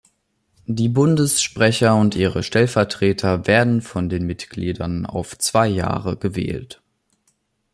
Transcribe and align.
Die 0.65 0.89
Bundessprecher 0.89 1.93
und 1.95 2.15
ihre 2.15 2.41
Stellvertreter 2.41 3.45
werden 3.45 3.83
von 3.83 4.09
den 4.09 4.25
Mitgliedern 4.25 5.05
auf 5.05 5.37
zwei 5.37 5.67
Jahre 5.67 6.17
gewählt. 6.17 6.81